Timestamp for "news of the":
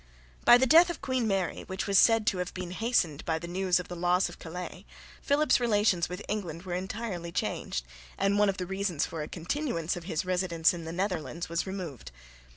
3.47-3.95